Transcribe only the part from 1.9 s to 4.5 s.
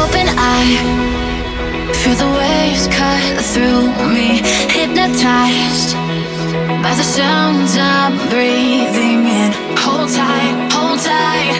Feel the waves cut through me,